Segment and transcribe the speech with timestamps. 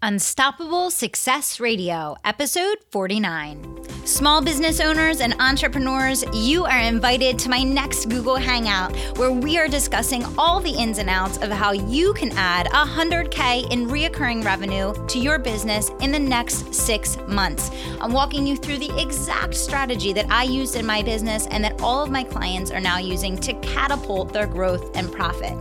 [0.00, 3.97] Unstoppable Success Radio, episode 49.
[4.08, 9.58] Small business owners and entrepreneurs, you are invited to my next Google Hangout where we
[9.58, 14.46] are discussing all the ins and outs of how you can add 100K in reoccurring
[14.46, 17.70] revenue to your business in the next six months.
[18.00, 21.78] I'm walking you through the exact strategy that I used in my business and that
[21.82, 25.52] all of my clients are now using to catapult their growth and profit.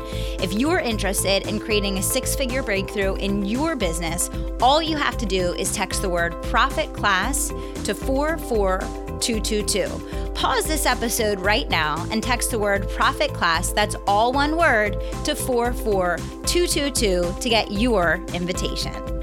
[0.41, 4.29] If you're interested in creating a six figure breakthrough in your business,
[4.61, 7.49] all you have to do is text the word profit class
[7.83, 7.93] to
[8.37, 10.33] 44222.
[10.33, 14.93] Pause this episode right now and text the word profit class, that's all one word,
[15.23, 19.17] to 44222 to get your invitation.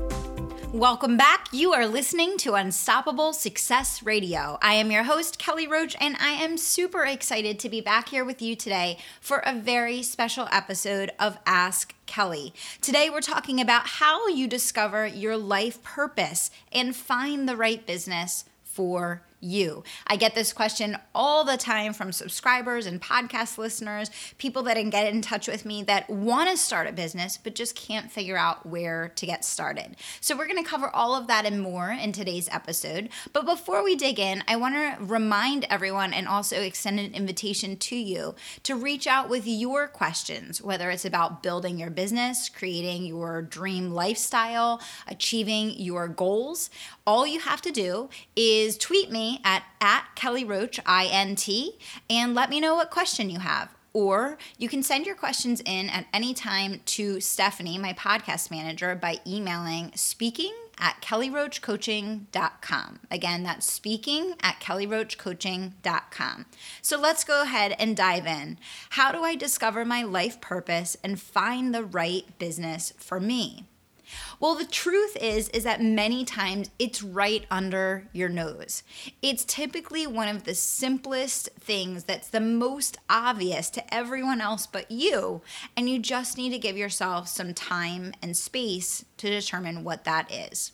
[0.75, 1.47] Welcome back.
[1.53, 4.59] You are listening to Unstoppable Success Radio.
[4.61, 8.25] I am your host, Kelly Roach, and I am super excited to be back here
[8.25, 12.53] with you today for a very special episode of Ask Kelly.
[12.81, 18.45] Today, we're talking about how you discover your life purpose and find the right business
[18.75, 19.85] for you?
[20.07, 24.91] I get this question all the time from subscribers and podcast listeners, people that can
[24.91, 28.37] get in touch with me that want to start a business but just can't figure
[28.37, 29.97] out where to get started.
[30.21, 33.11] So, we're going to cover all of that and more in today's episode.
[33.33, 37.77] But before we dig in, I want to remind everyone and also extend an invitation
[37.77, 43.05] to you to reach out with your questions, whether it's about building your business, creating
[43.05, 46.71] your dream lifestyle, achieving your goals.
[47.07, 52.49] All you have to do is tweet me at, at Kelly Roach, I-N-T, and let
[52.49, 53.75] me know what question you have.
[53.93, 58.95] Or you can send your questions in at any time to Stephanie, my podcast manager,
[58.95, 63.01] by emailing speaking at kellyroachcoaching.com.
[63.11, 66.47] Again, that's speaking at kellyroachcoaching.com.
[66.83, 68.59] So let's go ahead and dive in.
[68.91, 73.67] How do I discover my life purpose and find the right business for me?
[74.41, 78.83] Well, the truth is is that many times it's right under your nose.
[79.23, 84.91] It's typically one of the simplest things that's the most obvious to everyone else but
[84.91, 85.43] you,
[85.77, 90.31] and you just need to give yourself some time and space to determine what that
[90.31, 90.73] is.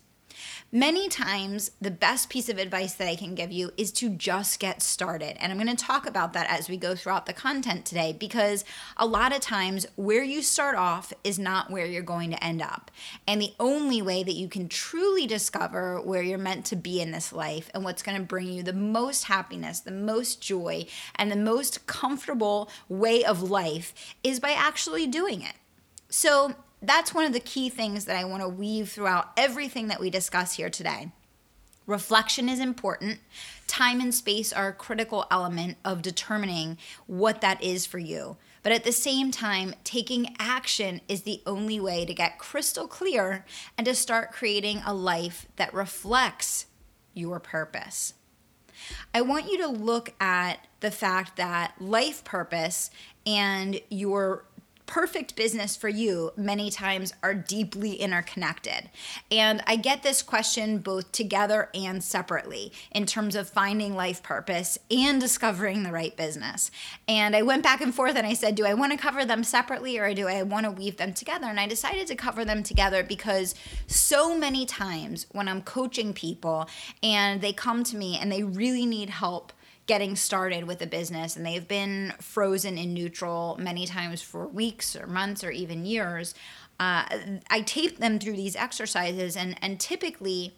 [0.72, 4.60] Many times, the best piece of advice that I can give you is to just
[4.60, 5.36] get started.
[5.42, 8.64] And I'm going to talk about that as we go throughout the content today because
[8.96, 12.62] a lot of times, where you start off is not where you're going to end
[12.62, 12.92] up.
[13.26, 17.10] And the only way that you can truly discover where you're meant to be in
[17.10, 21.32] this life and what's going to bring you the most happiness, the most joy, and
[21.32, 23.92] the most comfortable way of life
[24.22, 25.54] is by actually doing it.
[26.10, 30.00] So, that's one of the key things that I want to weave throughout everything that
[30.00, 31.12] we discuss here today.
[31.86, 33.18] Reflection is important.
[33.66, 38.36] Time and space are a critical element of determining what that is for you.
[38.62, 43.44] But at the same time, taking action is the only way to get crystal clear
[43.76, 46.66] and to start creating a life that reflects
[47.14, 48.14] your purpose.
[49.12, 52.90] I want you to look at the fact that life purpose
[53.26, 54.44] and your
[54.90, 58.90] perfect business for you many times are deeply interconnected.
[59.30, 64.78] And I get this question both together and separately in terms of finding life purpose
[64.90, 66.72] and discovering the right business.
[67.06, 69.44] And I went back and forth and I said, do I want to cover them
[69.44, 71.46] separately or do I want to weave them together?
[71.46, 73.54] And I decided to cover them together because
[73.86, 76.68] so many times when I'm coaching people
[77.00, 79.52] and they come to me and they really need help
[79.90, 84.94] getting started with a business and they've been frozen in neutral many times for weeks
[84.94, 86.32] or months or even years,
[86.78, 87.02] uh,
[87.50, 90.54] I tape them through these exercises and, and typically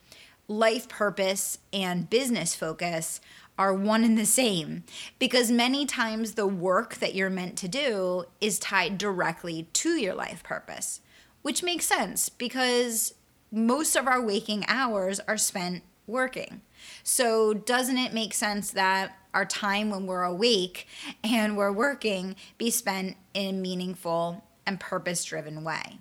[0.48, 3.22] life purpose and business focus
[3.59, 4.84] are one and the same
[5.19, 10.14] because many times the work that you're meant to do is tied directly to your
[10.14, 11.00] life purpose,
[11.41, 13.14] which makes sense because
[13.50, 16.60] most of our waking hours are spent working.
[17.03, 20.87] So, doesn't it make sense that our time when we're awake
[21.25, 25.98] and we're working be spent in a meaningful and purpose driven way?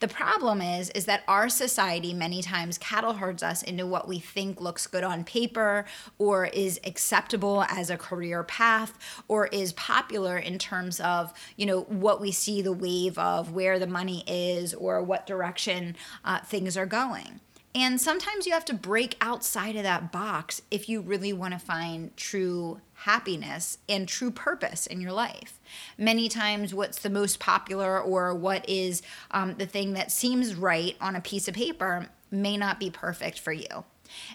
[0.00, 4.18] The problem is is that our society many times cattle herds us into what we
[4.18, 5.84] think looks good on paper
[6.18, 8.98] or is acceptable as a career path
[9.28, 13.78] or is popular in terms of, you know, what we see the wave of where
[13.78, 17.40] the money is or what direction uh, things are going.
[17.74, 21.60] And sometimes you have to break outside of that box if you really want to
[21.60, 25.60] find true happiness and true purpose in your life.
[25.96, 30.96] Many times, what's the most popular or what is um, the thing that seems right
[31.00, 33.84] on a piece of paper may not be perfect for you.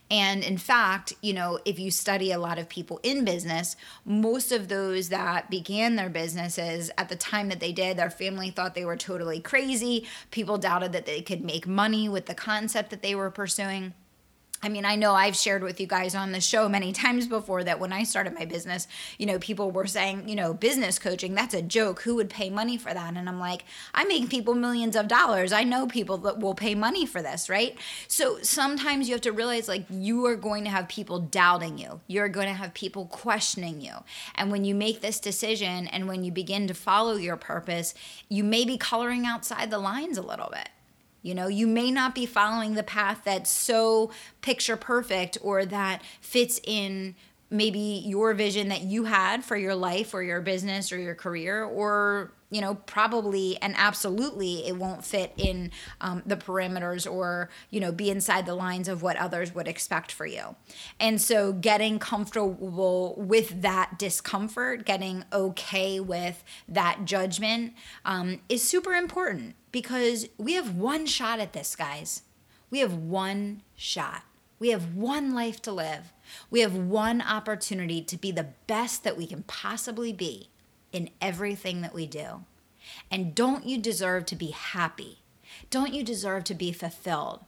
[0.10, 3.76] And in fact, you know, if you study a lot of people in business,
[4.06, 8.50] most of those that began their businesses at the time that they did, their family
[8.50, 10.08] thought they were totally crazy.
[10.32, 13.94] People doubted that they could make money with the concept that they were pursuing.
[14.66, 17.64] I mean, I know I've shared with you guys on the show many times before
[17.66, 18.88] that when I started my business,
[19.20, 22.02] you know, people were saying, you know, business coaching, that's a joke.
[22.02, 23.16] Who would pay money for that?
[23.16, 23.64] And I'm like,
[23.94, 25.54] I make people millions of dollars.
[25.54, 27.78] I know people that will pay money for this, right?
[28.08, 32.02] So sometimes you have to realize like you are going to have people doubting you.
[32.08, 33.94] You're going to have people questioning you.
[34.34, 37.94] And when you make this decision and when you begin to follow your purpose,
[38.30, 40.70] you may be coloring outside the lines a little bit.
[41.26, 44.12] You know, you may not be following the path that's so
[44.42, 47.16] picture perfect or that fits in
[47.56, 51.64] maybe your vision that you had for your life or your business or your career
[51.64, 55.72] or you know probably and absolutely it won't fit in
[56.02, 60.12] um, the parameters or you know be inside the lines of what others would expect
[60.12, 60.56] for you.
[61.00, 67.74] And so getting comfortable with that discomfort getting okay with that judgment
[68.04, 72.22] um, is super important because we have one shot at this guys.
[72.70, 74.24] We have one shot
[74.66, 76.12] we have one life to live
[76.50, 80.50] we have one opportunity to be the best that we can possibly be
[80.92, 82.46] in everything that we do.
[83.12, 85.20] And don't you deserve to be happy?
[85.70, 87.46] Don't you deserve to be fulfilled?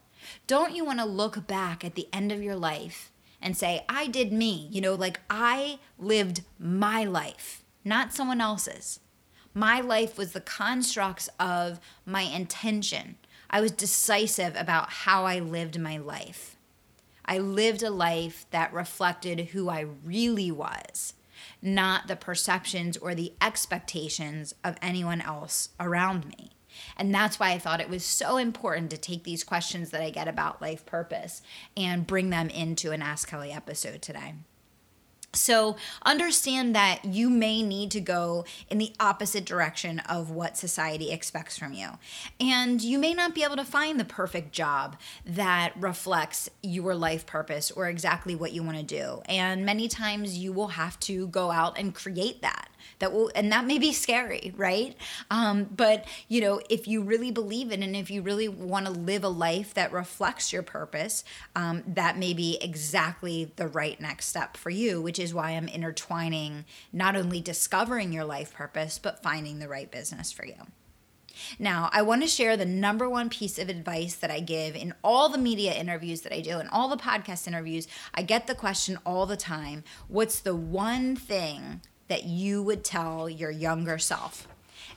[0.48, 3.12] Don't you want to look back at the end of your life
[3.42, 4.68] and say, I did me?
[4.72, 9.00] You know, like I lived my life, not someone else's.
[9.54, 13.16] My life was the constructs of my intention.
[13.50, 16.57] I was decisive about how I lived my life.
[17.28, 21.14] I lived a life that reflected who I really was
[21.62, 26.52] not the perceptions or the expectations of anyone else around me.
[26.96, 30.12] And that's why I thought it was so important to take these questions that I
[30.12, 31.42] get about life purpose
[31.76, 34.36] and bring them into an Ask Kelly episode today.
[35.34, 41.12] So understand that you may need to go in the opposite direction of what society
[41.12, 41.90] expects from you.
[42.40, 47.26] And you may not be able to find the perfect job that reflects your life
[47.26, 49.22] purpose or exactly what you want to do.
[49.26, 52.67] And many times you will have to go out and create that
[53.00, 54.96] that will and that may be scary right
[55.32, 58.92] um, but you know if you really believe it and if you really want to
[58.92, 61.24] live a life that reflects your purpose
[61.56, 65.68] um, that may be exactly the right next step for you which is why i'm
[65.68, 70.56] intertwining not only discovering your life purpose but finding the right business for you
[71.60, 74.94] now, I want to share the number one piece of advice that I give in
[75.04, 77.88] all the media interviews that I do and all the podcast interviews.
[78.14, 83.30] I get the question all the time What's the one thing that you would tell
[83.30, 84.48] your younger self?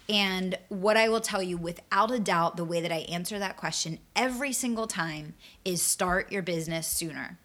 [0.08, 3.56] And what I will tell you without a doubt, the way that I answer that
[3.56, 5.34] question every single time
[5.64, 7.38] is start your business sooner.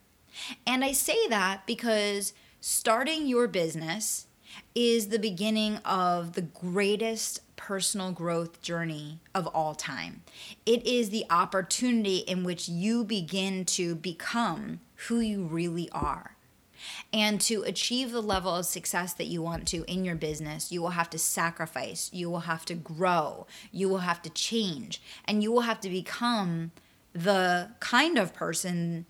[0.65, 4.27] And I say that because starting your business
[4.73, 10.21] is the beginning of the greatest personal growth journey of all time.
[10.65, 16.35] It is the opportunity in which you begin to become who you really are.
[17.14, 20.82] And to achieve the level of success that you want to in your business, you
[20.82, 25.42] will have to sacrifice, you will have to grow, you will have to change, and
[25.42, 26.72] you will have to become
[27.14, 29.06] the kind of person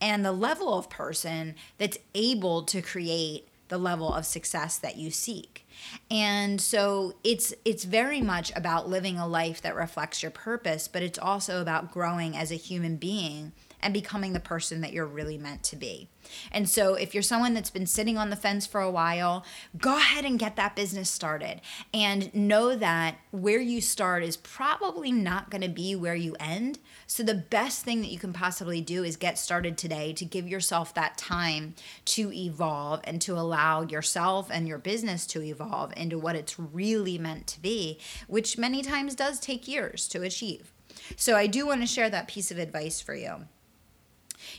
[0.00, 5.10] and the level of person that's able to create the level of success that you
[5.10, 5.66] seek.
[6.10, 11.02] And so it's it's very much about living a life that reflects your purpose, but
[11.02, 15.38] it's also about growing as a human being and becoming the person that you're really
[15.38, 16.08] meant to be.
[16.50, 19.44] And so, if you're someone that's been sitting on the fence for a while,
[19.76, 21.60] go ahead and get that business started.
[21.92, 26.78] And know that where you start is probably not going to be where you end.
[27.06, 30.48] So, the best thing that you can possibly do is get started today to give
[30.48, 31.74] yourself that time
[32.06, 37.18] to evolve and to allow yourself and your business to evolve into what it's really
[37.18, 37.98] meant to be,
[38.28, 40.72] which many times does take years to achieve.
[41.16, 43.46] So, I do want to share that piece of advice for you.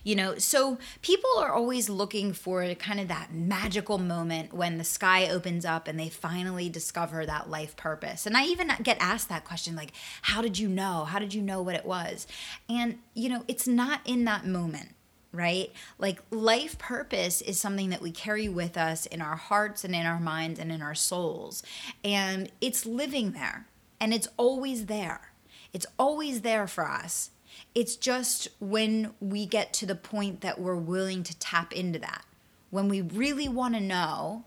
[0.04, 4.84] You know, so people are always looking for kind of that magical moment when the
[4.84, 8.26] sky opens up and they finally discover that life purpose.
[8.26, 9.94] And I even get asked that question like,
[10.24, 11.06] how did you know?
[11.06, 12.28] How did you know what it was?
[12.68, 14.90] And, you know, it's not in that moment
[15.34, 15.72] right?
[15.98, 20.06] Like life purpose is something that we carry with us in our hearts and in
[20.06, 21.64] our minds and in our souls.
[22.04, 23.66] And it's living there
[24.00, 25.34] and it's always there.
[25.74, 27.32] It's always there for us.
[27.76, 32.24] It's just when we get to the point that we're willing to tap into that,
[32.70, 34.46] when we really want to know,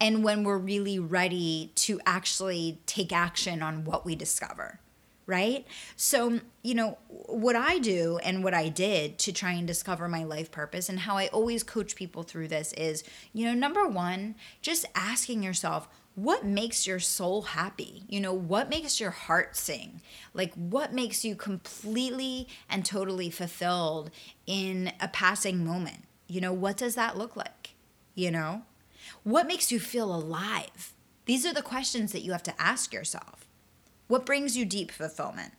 [0.00, 4.80] and when we're really ready to actually take action on what we discover,
[5.26, 5.66] right?
[5.94, 10.24] So, you know, what I do and what I did to try and discover my
[10.24, 14.36] life purpose and how I always coach people through this is, you know, number one,
[14.62, 15.86] just asking yourself,
[16.22, 18.02] what makes your soul happy?
[18.06, 20.02] You know, what makes your heart sing?
[20.34, 24.10] Like, what makes you completely and totally fulfilled
[24.46, 26.04] in a passing moment?
[26.26, 27.74] You know, what does that look like?
[28.14, 28.62] You know,
[29.22, 30.92] what makes you feel alive?
[31.24, 33.46] These are the questions that you have to ask yourself.
[34.06, 35.52] What brings you deep fulfillment?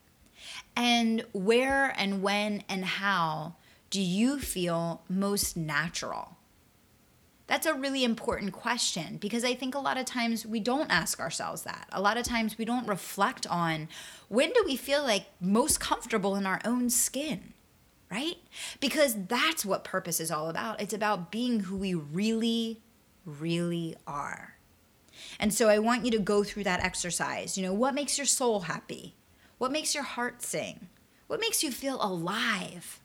[0.75, 3.55] And where and when and how
[3.89, 6.37] do you feel most natural?
[7.51, 11.19] That's a really important question because I think a lot of times we don't ask
[11.19, 11.85] ourselves that.
[11.91, 13.89] A lot of times we don't reflect on
[14.29, 17.51] when do we feel like most comfortable in our own skin,
[18.09, 18.37] right?
[18.79, 20.79] Because that's what purpose is all about.
[20.79, 22.79] It's about being who we really,
[23.25, 24.55] really are.
[25.37, 27.57] And so I want you to go through that exercise.
[27.57, 29.15] You know, what makes your soul happy?
[29.57, 30.87] What makes your heart sing?
[31.27, 33.01] What makes you feel alive?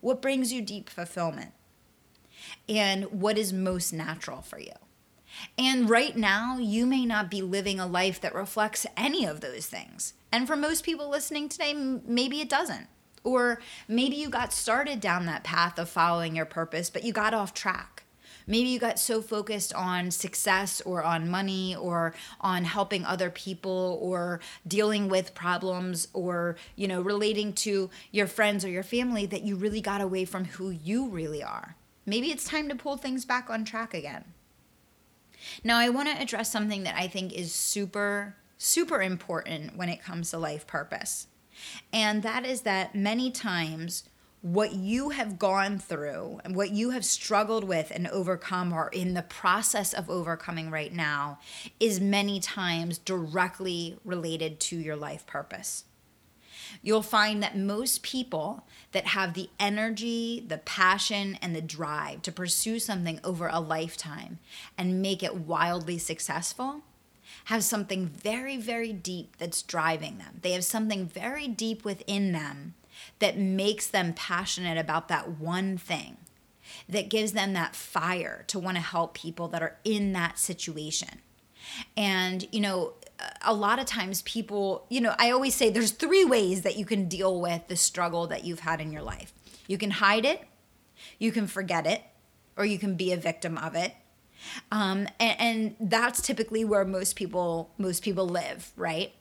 [0.00, 1.52] What brings you deep fulfillment?
[2.68, 4.72] And what is most natural for you?
[5.58, 9.66] And right now, you may not be living a life that reflects any of those
[9.66, 10.14] things.
[10.32, 12.86] And for most people listening today, maybe it doesn't.
[13.22, 17.34] Or maybe you got started down that path of following your purpose, but you got
[17.34, 18.04] off track.
[18.46, 23.98] Maybe you got so focused on success or on money or on helping other people
[24.02, 29.42] or dealing with problems or, you know, relating to your friends or your family that
[29.42, 31.76] you really got away from who you really are.
[32.06, 34.24] Maybe it's time to pull things back on track again.
[35.62, 40.02] Now, I want to address something that I think is super, super important when it
[40.02, 41.26] comes to life purpose.
[41.92, 44.04] And that is that many times
[44.44, 49.14] what you have gone through and what you have struggled with and overcome or in
[49.14, 51.38] the process of overcoming right now
[51.80, 55.84] is many times directly related to your life purpose.
[56.82, 62.32] You'll find that most people that have the energy, the passion, and the drive to
[62.32, 64.38] pursue something over a lifetime
[64.76, 66.82] and make it wildly successful
[67.46, 70.38] have something very, very deep that's driving them.
[70.42, 72.74] They have something very deep within them
[73.18, 76.16] that makes them passionate about that one thing,
[76.88, 81.20] that gives them that fire to want to help people that are in that situation.
[81.96, 82.94] And, you know,
[83.42, 86.84] a lot of times people, you know, I always say there's three ways that you
[86.84, 89.32] can deal with the struggle that you've had in your life.
[89.66, 90.42] You can hide it,
[91.18, 92.02] you can forget it,
[92.56, 93.94] or you can be a victim of it.
[94.70, 99.12] Um, and, and that's typically where most people most people live, right?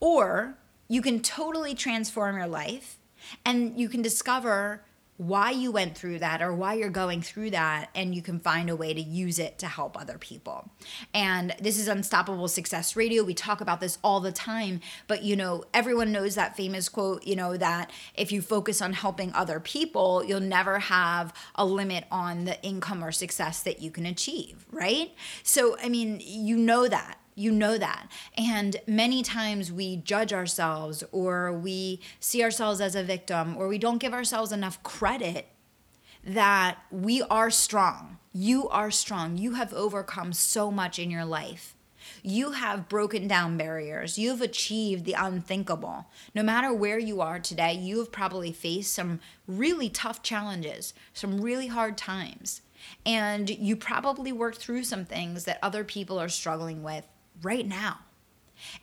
[0.00, 2.98] Or you can totally transform your life
[3.44, 4.84] and you can discover
[5.18, 8.70] why you went through that or why you're going through that and you can find
[8.70, 10.70] a way to use it to help other people.
[11.14, 13.22] And this is unstoppable success radio.
[13.22, 17.24] We talk about this all the time, but you know, everyone knows that famous quote,
[17.26, 22.04] you know, that if you focus on helping other people, you'll never have a limit
[22.10, 25.12] on the income or success that you can achieve, right?
[25.42, 28.08] So, I mean, you know that you know that.
[28.36, 33.78] And many times we judge ourselves or we see ourselves as a victim or we
[33.78, 35.48] don't give ourselves enough credit
[36.24, 38.18] that we are strong.
[38.32, 39.36] You are strong.
[39.36, 41.74] You have overcome so much in your life.
[42.22, 44.18] You have broken down barriers.
[44.18, 46.06] You've achieved the unthinkable.
[46.34, 51.40] No matter where you are today, you have probably faced some really tough challenges, some
[51.40, 52.62] really hard times.
[53.06, 57.06] And you probably worked through some things that other people are struggling with
[57.42, 58.00] right now.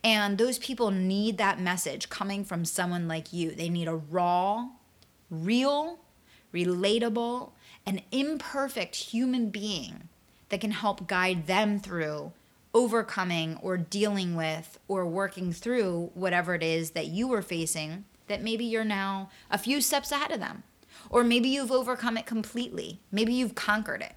[0.03, 3.51] And those people need that message coming from someone like you.
[3.51, 4.69] They need a raw,
[5.29, 5.99] real,
[6.53, 7.51] relatable,
[7.85, 10.09] and imperfect human being
[10.49, 12.33] that can help guide them through
[12.73, 18.43] overcoming or dealing with or working through whatever it is that you were facing that
[18.43, 20.63] maybe you're now a few steps ahead of them.
[21.09, 22.99] Or maybe you've overcome it completely.
[23.11, 24.13] Maybe you've conquered it.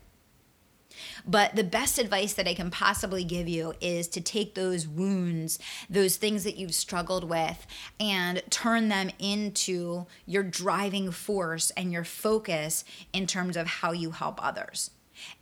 [1.26, 5.58] But the best advice that I can possibly give you is to take those wounds,
[5.88, 7.66] those things that you've struggled with,
[8.00, 14.10] and turn them into your driving force and your focus in terms of how you
[14.10, 14.90] help others.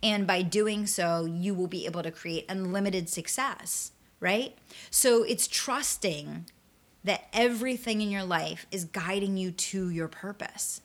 [0.03, 4.57] And by doing so, you will be able to create unlimited success, right?
[4.89, 6.45] So it's trusting
[7.03, 10.81] that everything in your life is guiding you to your purpose.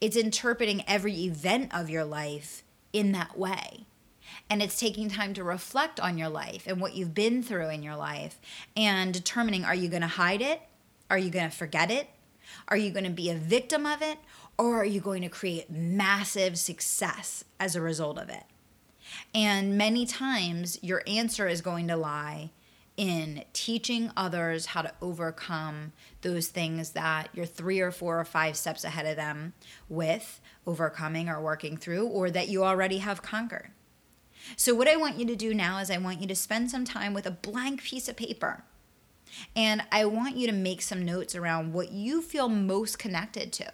[0.00, 3.86] It's interpreting every event of your life in that way.
[4.48, 7.82] And it's taking time to reflect on your life and what you've been through in
[7.82, 8.38] your life
[8.76, 10.62] and determining are you going to hide it?
[11.10, 12.08] Are you going to forget it?
[12.68, 14.18] Are you going to be a victim of it?
[14.58, 18.44] Or are you going to create massive success as a result of it?
[19.34, 22.50] And many times your answer is going to lie
[22.96, 25.92] in teaching others how to overcome
[26.22, 29.52] those things that you're three or four or five steps ahead of them
[29.88, 33.70] with overcoming or working through, or that you already have conquered.
[34.56, 36.84] So, what I want you to do now is I want you to spend some
[36.84, 38.62] time with a blank piece of paper.
[39.54, 43.70] And I want you to make some notes around what you feel most connected to.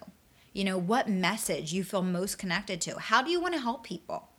[0.51, 2.99] You know, what message you feel most connected to.
[2.99, 4.29] How do you want to help people?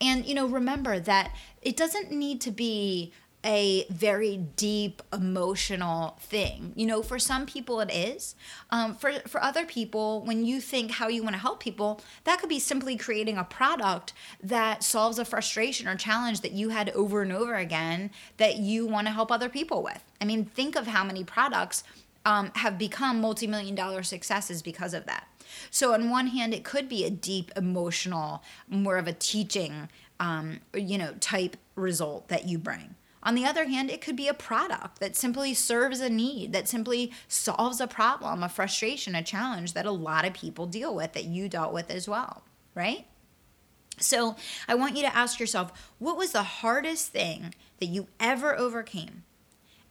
[0.00, 3.12] And, you know, remember that it doesn't need to be
[3.44, 6.72] a very deep emotional thing.
[6.74, 8.34] You know, for some people it is.
[8.70, 12.40] Um, for for other people, when you think how you want to help people, that
[12.40, 14.12] could be simply creating a product
[14.42, 18.86] that solves a frustration or challenge that you had over and over again that you
[18.86, 20.02] want to help other people with.
[20.20, 21.84] I mean, think of how many products
[22.24, 25.28] um, have become multi-million dollar successes because of that.
[25.70, 29.88] So on one hand, it could be a deep emotional, more of a teaching,
[30.18, 32.95] um, you know, type result that you bring.
[33.26, 36.68] On the other hand, it could be a product that simply serves a need, that
[36.68, 41.12] simply solves a problem, a frustration, a challenge that a lot of people deal with,
[41.14, 42.44] that you dealt with as well,
[42.76, 43.04] right?
[43.98, 44.36] So
[44.68, 49.24] I want you to ask yourself what was the hardest thing that you ever overcame?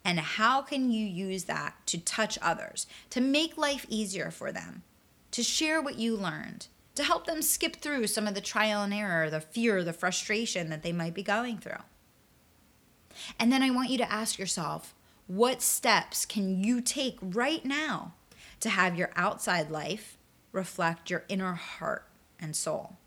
[0.05, 4.83] And how can you use that to touch others, to make life easier for them,
[5.31, 8.93] to share what you learned, to help them skip through some of the trial and
[8.93, 11.83] error, the fear, the frustration that they might be going through?
[13.39, 14.93] And then I want you to ask yourself
[15.27, 18.13] what steps can you take right now
[18.59, 20.17] to have your outside life
[20.51, 22.07] reflect your inner heart
[22.39, 22.97] and soul?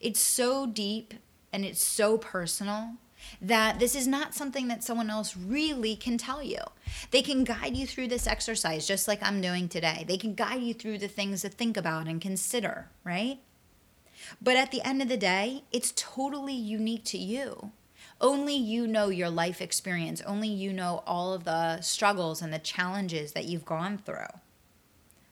[0.00, 1.14] It's so deep
[1.52, 2.94] and it's so personal
[3.40, 6.60] that this is not something that someone else really can tell you.
[7.10, 10.04] They can guide you through this exercise just like I'm doing today.
[10.06, 13.38] They can guide you through the things to think about and consider, right?
[14.40, 17.72] But at the end of the day, it's totally unique to you.
[18.20, 20.22] Only you know your life experience.
[20.22, 24.40] Only you know all of the struggles and the challenges that you've gone through.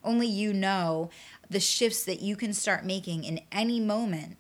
[0.03, 1.11] Only you know
[1.49, 4.37] the shifts that you can start making in any moment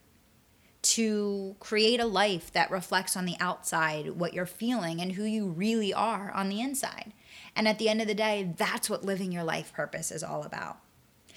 [0.82, 5.46] to create a life that reflects on the outside what you're feeling and who you
[5.46, 7.14] really are on the inside.
[7.56, 10.42] And at the end of the day, that's what living your life purpose is all
[10.42, 10.76] about.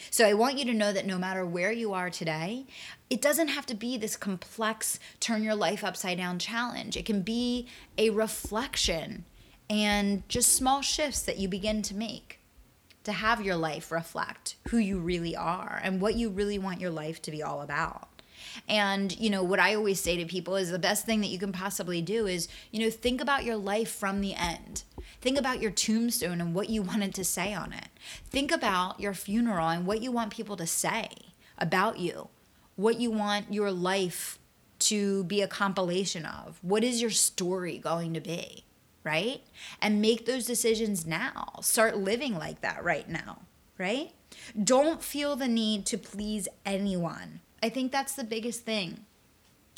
[0.10, 2.66] So I want you to know that no matter where you are today,
[3.10, 6.98] it doesn't have to be this complex turn your life upside down challenge.
[6.98, 7.68] It can be
[7.98, 9.26] a reflection
[9.70, 12.40] and just small shifts that you begin to make
[13.04, 16.92] to have your life reflect who you really are and what you really want your
[16.92, 18.10] life to be all about.
[18.68, 21.40] And, you know, what I always say to people is the best thing that you
[21.40, 24.84] can possibly do is, you know, think about your life from the end.
[25.28, 27.90] Think about your tombstone and what you wanted to say on it.
[28.30, 31.10] Think about your funeral and what you want people to say
[31.58, 32.30] about you,
[32.78, 34.40] what you want your life
[34.80, 36.60] to be a compilation of.
[36.62, 38.64] What is your story going to be?
[39.04, 39.42] Right?
[39.82, 41.60] And make those decisions now.
[41.62, 43.40] Start living like that right now.
[43.78, 44.14] Right?
[44.64, 47.42] Don't feel the need to please anyone.
[47.62, 49.02] I think that's the biggest thing.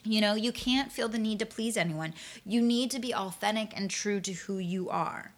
[0.03, 2.13] You know, you can't feel the need to please anyone.
[2.45, 5.33] You need to be authentic and true to who you are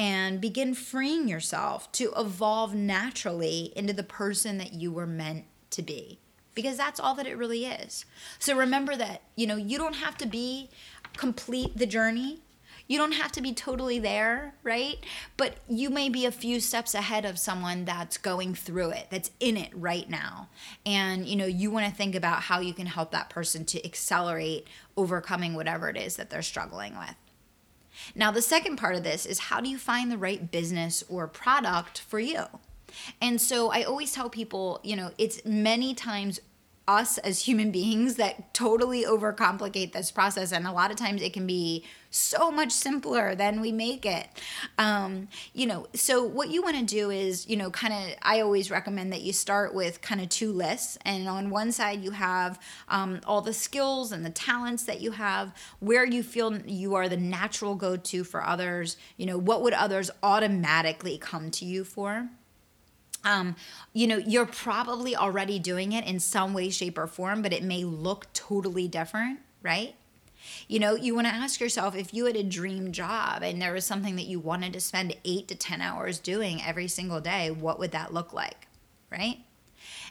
[0.00, 5.82] and begin freeing yourself to evolve naturally into the person that you were meant to
[5.82, 6.18] be
[6.54, 8.06] because that's all that it really is.
[8.38, 10.70] So remember that, you know, you don't have to be
[11.18, 12.40] complete the journey.
[12.88, 14.96] You don't have to be totally there, right?
[15.36, 19.30] But you may be a few steps ahead of someone that's going through it, that's
[19.38, 20.48] in it right now.
[20.86, 23.84] And, you know, you want to think about how you can help that person to
[23.84, 27.16] accelerate overcoming whatever it is that they're struggling with.
[28.14, 31.26] Now, the second part of this is how do you find the right business or
[31.26, 32.44] product for you?
[33.20, 36.40] And so I always tell people, you know, it's many times
[36.90, 40.52] us as human beings that totally overcomplicate this process.
[40.52, 44.26] And a lot of times it can be so much simpler than we make it.
[44.76, 48.40] Um, you know, so what you want to do is, you know, kind of, I
[48.40, 50.98] always recommend that you start with kind of two lists.
[51.04, 55.12] And on one side, you have um, all the skills and the talents that you
[55.12, 59.62] have, where you feel you are the natural go to for others, you know, what
[59.62, 62.28] would others automatically come to you for?
[63.24, 63.56] Um,
[63.92, 67.62] you know, you're probably already doing it in some way, shape, or form, but it
[67.62, 69.94] may look totally different, right?
[70.68, 73.74] You know, you want to ask yourself if you had a dream job and there
[73.74, 77.50] was something that you wanted to spend eight to 10 hours doing every single day,
[77.50, 78.66] what would that look like,
[79.10, 79.38] right?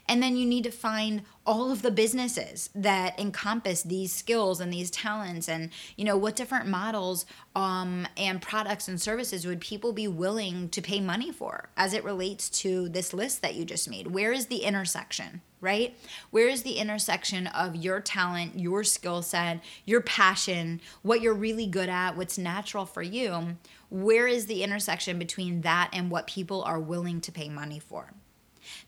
[0.10, 4.74] And then you need to find all of the businesses that encompass these skills and
[4.74, 9.94] these talents and you know what different models um, and products and services would people
[9.94, 13.88] be willing to pay money for as it relates to this list that you just
[13.88, 14.08] made.
[14.08, 15.98] Where is the intersection right?
[16.32, 21.68] Where is the intersection of your talent your skill set your passion what you're really
[21.68, 23.58] good at what's natural for you?
[23.90, 28.14] Where is the intersection between that and what people are willing to pay money for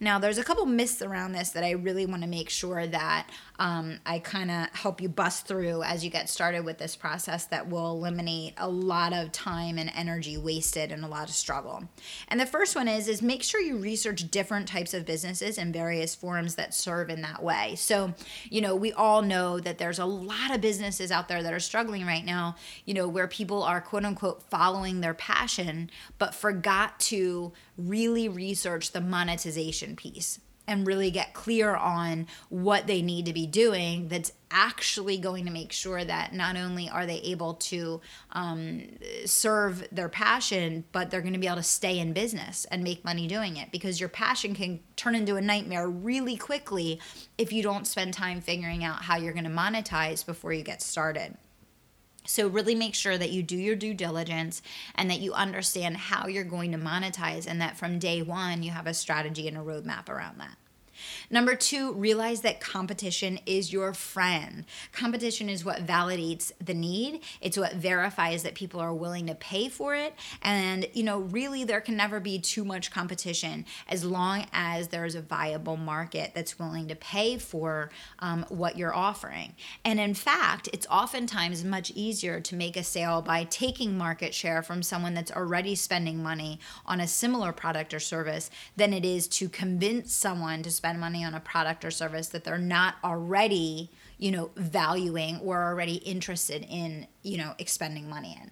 [0.01, 3.29] now, there's a couple myths around this that I really want to make sure that
[3.59, 7.45] um, I kind of help you bust through as you get started with this process
[7.45, 11.83] that will eliminate a lot of time and energy wasted and a lot of struggle.
[12.29, 15.71] And the first one is is make sure you research different types of businesses and
[15.71, 17.75] various forums that serve in that way.
[17.75, 18.15] So,
[18.49, 21.59] you know, we all know that there's a lot of businesses out there that are
[21.59, 26.99] struggling right now, you know, where people are quote unquote following their passion but forgot
[26.99, 27.53] to
[27.87, 33.45] really research the monetization piece and really get clear on what they need to be
[33.45, 37.99] doing that's actually going to make sure that not only are they able to
[38.31, 38.81] um,
[39.25, 43.03] serve their passion, but they're going to be able to stay in business and make
[43.03, 46.99] money doing it because your passion can turn into a nightmare really quickly
[47.37, 50.81] if you don't spend time figuring out how you're going to monetize before you get
[50.81, 51.35] started.
[52.25, 54.61] So, really make sure that you do your due diligence
[54.95, 58.71] and that you understand how you're going to monetize, and that from day one, you
[58.71, 60.55] have a strategy and a roadmap around that.
[61.29, 64.65] Number two, realize that competition is your friend.
[64.91, 69.69] Competition is what validates the need, it's what verifies that people are willing to pay
[69.69, 70.13] for it.
[70.41, 75.15] And, you know, really, there can never be too much competition as long as there's
[75.15, 79.53] a viable market that's willing to pay for um, what you're offering.
[79.85, 84.61] And in fact, it's oftentimes much easier to make a sale by taking market share
[84.61, 89.27] from someone that's already spending money on a similar product or service than it is
[89.27, 92.95] to convince someone to spend spend money on a product or service that they're not
[93.01, 98.51] already, you know, valuing or already interested in, you know, expending money in.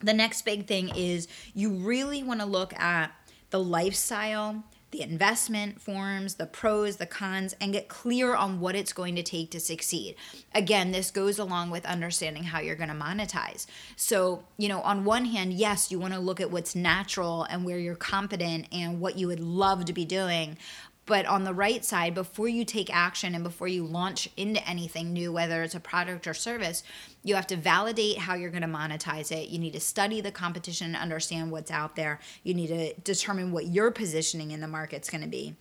[0.00, 3.10] The next big thing is you really want to look at
[3.50, 8.92] the lifestyle the investment forms, the pros, the cons, and get clear on what it's
[8.92, 10.14] going to take to succeed.
[10.54, 13.66] Again, this goes along with understanding how you're going to monetize.
[13.96, 17.64] So, you know, on one hand, yes, you want to look at what's natural and
[17.64, 20.58] where you're competent and what you would love to be doing.
[21.04, 25.12] But on the right side, before you take action and before you launch into anything
[25.12, 26.84] new, whether it's a product or service,
[27.24, 29.48] you have to validate how you're going to monetize it.
[29.48, 32.20] You need to study the competition and understand what's out there.
[32.44, 35.56] You need to determine what your positioning in the market's going to be.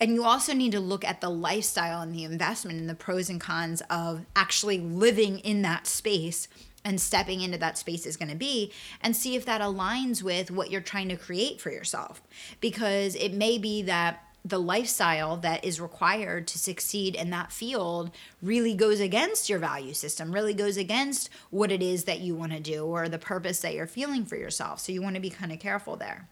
[0.00, 3.30] And you also need to look at the lifestyle and the investment and the pros
[3.30, 6.48] and cons of actually living in that space
[6.84, 10.50] and stepping into that space is going to be and see if that aligns with
[10.50, 12.20] what you're trying to create for yourself
[12.60, 18.10] because it may be that the lifestyle that is required to succeed in that field
[18.40, 22.52] really goes against your value system, really goes against what it is that you want
[22.52, 24.80] to do or the purpose that you're feeling for yourself.
[24.80, 26.28] So you want to be kind of careful there.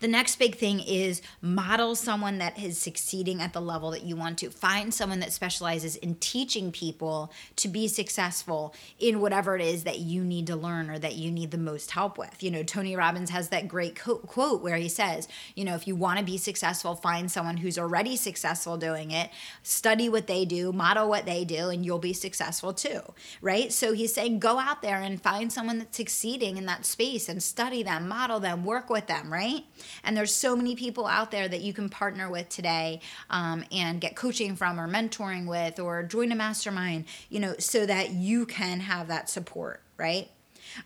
[0.00, 4.16] The next big thing is model someone that is succeeding at the level that you
[4.16, 4.50] want to.
[4.50, 9.98] Find someone that specializes in teaching people to be successful in whatever it is that
[9.98, 12.42] you need to learn or that you need the most help with.
[12.42, 15.96] You know, Tony Robbins has that great quote where he says, you know, if you
[15.96, 19.30] want to be successful, find someone who's already successful doing it,
[19.62, 23.00] study what they do, model what they do, and you'll be successful too,
[23.40, 23.72] right?
[23.72, 27.42] So he's saying go out there and find someone that's succeeding in that space and
[27.42, 29.64] study them, model them, work with them, right?
[30.04, 34.00] And there's so many people out there that you can partner with today um, and
[34.00, 38.46] get coaching from or mentoring with or join a mastermind, you know, so that you
[38.46, 40.30] can have that support, right?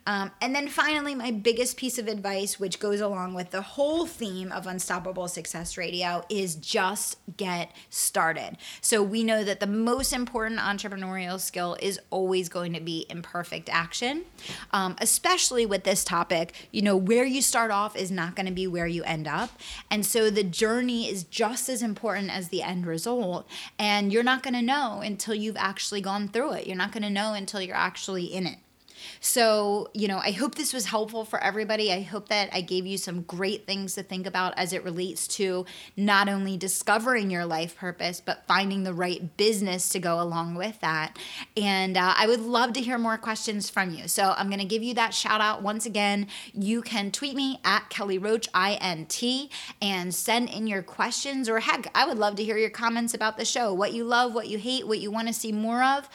[0.06, 4.06] Um, and then finally, my biggest piece of advice, which goes along with the whole
[4.06, 8.56] theme of Unstoppable Success Radio, is just get started.
[8.80, 13.68] So we know that the most important entrepreneurial skill is always going to be imperfect
[13.68, 14.24] action,
[14.72, 16.68] um, especially with this topic.
[16.70, 19.50] You know, where you start off is not going to be where you end up.
[19.90, 23.48] And so the journey is just as important as the end result.
[23.78, 26.66] And you're not going to know until you've actually gone through it.
[26.66, 28.58] You're not going to know until you're actually in it.
[29.20, 31.92] So, you know, I hope this was helpful for everybody.
[31.92, 35.26] I hope that I gave you some great things to think about as it relates
[35.28, 35.66] to
[35.96, 40.80] not only discovering your life purpose, but finding the right business to go along with
[40.80, 41.18] that.
[41.56, 44.08] And uh, I would love to hear more questions from you.
[44.08, 46.28] So I'm going to give you that shout out once again.
[46.52, 49.22] You can tweet me at Kelly Roach, INT,
[49.80, 53.36] and send in your questions, or heck, I would love to hear your comments about
[53.36, 56.08] the show what you love, what you hate, what you want to see more of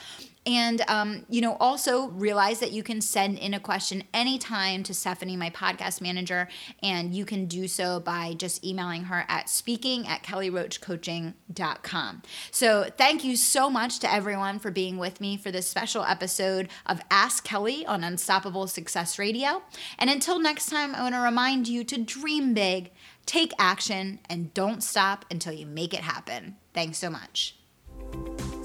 [0.45, 4.93] And, um, you know, also realize that you can send in a question anytime to
[4.93, 6.47] Stephanie, my podcast manager,
[6.81, 12.21] and you can do so by just emailing her at speaking at kellyroachcoaching.com.
[12.49, 16.69] So thank you so much to everyone for being with me for this special episode
[16.87, 19.61] of Ask Kelly on Unstoppable Success Radio.
[19.99, 22.89] And until next time, I want to remind you to dream big,
[23.27, 26.55] take action, and don't stop until you make it happen.
[26.73, 27.60] Thanks so much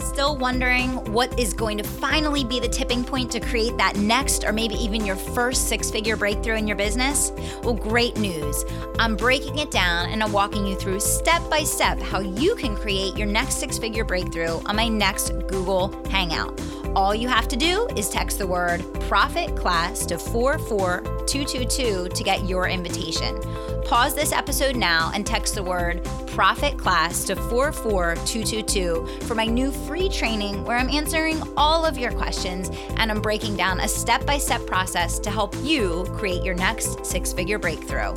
[0.07, 4.45] still wondering what is going to finally be the tipping point to create that next
[4.45, 7.33] or maybe even your first six figure breakthrough in your business?
[7.62, 8.64] Well, great news.
[8.99, 12.77] I'm breaking it down and I'm walking you through step by step how you can
[12.77, 16.59] create your next six figure breakthrough on my next Google Hangout.
[16.96, 22.48] All you have to do is text the word profit class to 44222 to get
[22.48, 23.38] your invitation.
[23.85, 29.70] Pause this episode now and text the word profit class to 44222 for my new
[29.70, 34.24] free training where I'm answering all of your questions and I'm breaking down a step
[34.24, 38.14] by step process to help you create your next six figure breakthrough.